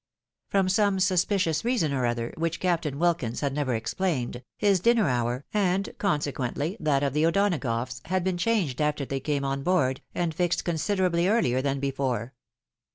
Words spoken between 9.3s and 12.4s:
on board, and fixed considerably earlier than before.